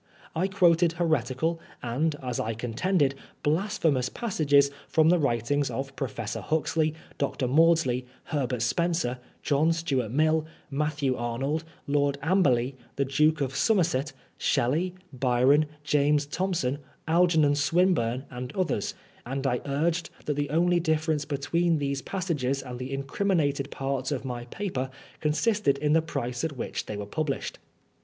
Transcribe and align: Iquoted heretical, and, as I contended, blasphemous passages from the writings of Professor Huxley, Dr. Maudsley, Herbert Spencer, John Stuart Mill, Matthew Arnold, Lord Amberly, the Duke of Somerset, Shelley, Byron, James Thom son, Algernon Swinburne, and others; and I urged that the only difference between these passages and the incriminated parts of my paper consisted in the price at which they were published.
Iquoted 0.35 0.93
heretical, 0.93 1.59
and, 1.83 2.15
as 2.23 2.39
I 2.39 2.55
contended, 2.55 3.13
blasphemous 3.43 4.09
passages 4.09 4.71
from 4.87 5.09
the 5.09 5.19
writings 5.19 5.69
of 5.69 5.95
Professor 5.95 6.41
Huxley, 6.41 6.95
Dr. 7.19 7.47
Maudsley, 7.47 8.07
Herbert 8.23 8.63
Spencer, 8.63 9.19
John 9.43 9.71
Stuart 9.71 10.09
Mill, 10.09 10.43
Matthew 10.71 11.15
Arnold, 11.15 11.63
Lord 11.85 12.17
Amberly, 12.23 12.73
the 12.95 13.05
Duke 13.05 13.41
of 13.41 13.55
Somerset, 13.55 14.11
Shelley, 14.39 14.95
Byron, 15.13 15.67
James 15.83 16.25
Thom 16.25 16.55
son, 16.55 16.79
Algernon 17.07 17.53
Swinburne, 17.53 18.25
and 18.31 18.51
others; 18.55 18.95
and 19.23 19.45
I 19.45 19.61
urged 19.67 20.09
that 20.25 20.33
the 20.33 20.49
only 20.49 20.79
difference 20.79 21.25
between 21.25 21.77
these 21.77 22.01
passages 22.01 22.63
and 22.63 22.79
the 22.79 22.91
incriminated 22.91 23.69
parts 23.69 24.11
of 24.11 24.25
my 24.25 24.45
paper 24.45 24.89
consisted 25.19 25.77
in 25.77 25.93
the 25.93 26.01
price 26.01 26.43
at 26.43 26.57
which 26.57 26.87
they 26.87 26.97
were 26.97 27.05
published. 27.05 27.59